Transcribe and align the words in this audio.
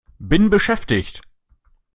Bin 0.17 0.49
beschäftigt! 0.49 1.21